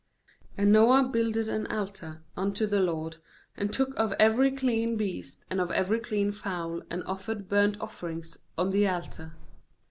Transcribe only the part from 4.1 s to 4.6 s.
every